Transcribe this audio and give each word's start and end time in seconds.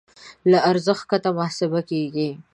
له 0.51 0.59
ارزښت 0.71 1.03
کښته 1.09 1.29
محاسبه 1.37 1.81
کېږي. 1.91 2.29